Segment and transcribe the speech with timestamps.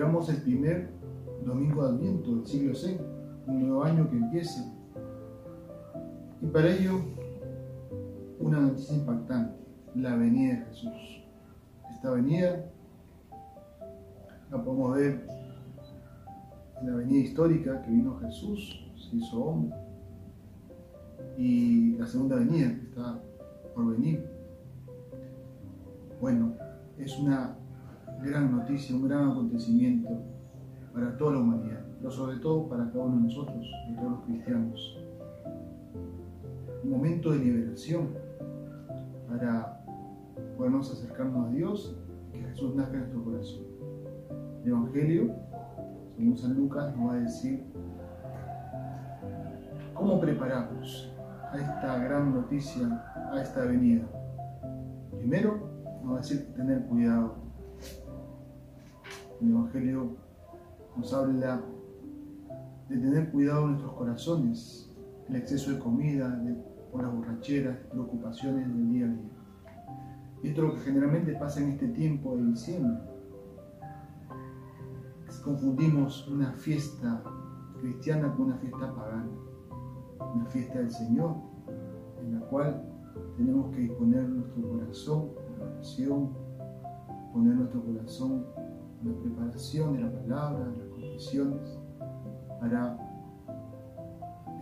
[0.00, 0.88] celebramos el primer
[1.44, 2.98] domingo de Adviento del siglo C,
[3.46, 4.64] un nuevo año que empieza.
[6.40, 7.02] Y para ello,
[8.38, 9.62] una noticia impactante,
[9.94, 11.22] la venida de Jesús.
[11.92, 12.64] Esta venida
[14.50, 15.26] la podemos ver
[16.80, 19.76] en la venida histórica que vino Jesús, se hizo hombre,
[21.36, 23.20] y la segunda venida que está
[23.74, 24.24] por venir.
[26.22, 26.54] Bueno,
[26.96, 27.59] es una
[28.22, 30.10] gran noticia, un gran acontecimiento
[30.92, 34.20] para toda la humanidad, pero sobre todo para cada uno de nosotros, de todos los
[34.24, 34.98] cristianos.
[36.84, 38.08] Un momento de liberación
[39.28, 39.84] para
[40.56, 41.96] podernos acercarnos a Dios
[42.32, 43.64] que Jesús nazca en nuestro corazón.
[44.64, 45.34] El Evangelio,
[46.16, 47.64] según San Lucas, nos va a decir
[49.94, 51.14] cómo prepararnos
[51.52, 54.04] a esta gran noticia, a esta venida.
[55.18, 55.70] Primero,
[56.02, 57.49] nos va a decir tener cuidado.
[59.40, 60.16] El Evangelio
[60.96, 61.62] nos habla
[62.90, 64.92] de tener cuidado en nuestros corazones,
[65.28, 66.54] el exceso de comida, de,
[66.92, 69.30] por las borracheras, preocupaciones del día a día.
[70.42, 72.98] Esto es lo que generalmente pasa en este tiempo de diciembre.
[75.42, 77.22] Confundimos una fiesta
[77.80, 79.30] cristiana con una fiesta pagana,
[80.34, 81.36] una fiesta del Señor,
[82.22, 82.82] en la cual
[83.38, 86.30] tenemos que disponer nuestro corazón en oración,
[87.32, 88.59] poner nuestro corazón
[89.02, 91.78] la preparación de la palabra, de las confesiones,
[92.60, 92.98] para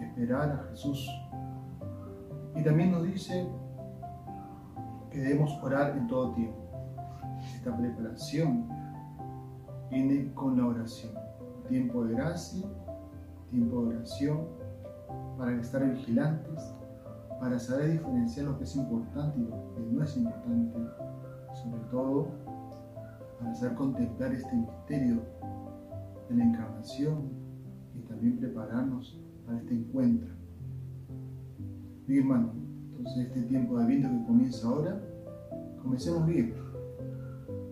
[0.01, 1.09] esperar a Jesús.
[2.55, 3.49] Y también nos dice
[5.11, 6.59] que debemos orar en todo tiempo.
[7.55, 8.69] Esta preparación
[9.91, 11.13] viene con la oración.
[11.69, 12.67] Tiempo de gracia,
[13.51, 14.47] tiempo de oración,
[15.37, 16.75] para estar vigilantes,
[17.41, 20.79] para saber diferenciar lo que es importante y lo que no es importante,
[21.55, 22.29] sobre todo
[23.39, 25.23] para saber contemplar este misterio
[26.29, 27.31] de la encarnación
[27.95, 30.29] y también prepararnos para este encuentro.
[32.07, 32.53] Mi hermano,
[32.91, 35.01] entonces este tiempo de viento que comienza ahora,
[35.83, 36.55] comencemos bien.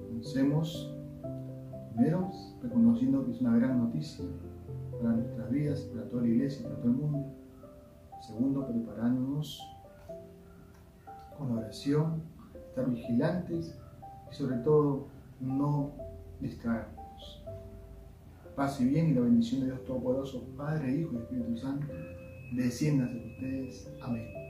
[0.08, 0.94] Comencemos
[1.94, 2.30] primero
[2.62, 4.24] reconociendo que es una gran noticia
[5.00, 7.24] para nuestras vidas, para toda la iglesia, para todo el mundo.
[8.20, 9.60] Segundo, preparándonos
[11.36, 12.22] con oración,
[12.68, 13.78] estar vigilantes
[14.30, 15.92] y sobre todo no
[16.40, 17.44] distraernos.
[18.54, 21.86] Paz y bien y la bendición de Dios Todopoderoso, Padre, Hijo y Espíritu Santo,
[22.52, 23.90] descienda sobre ustedes.
[24.00, 24.45] Amén.